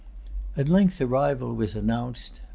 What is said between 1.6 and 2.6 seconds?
announced.